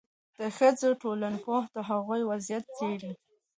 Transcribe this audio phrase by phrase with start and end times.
[0.37, 3.11] د ښځو ټولنپوهنه د هغوی وضعیت څېړي.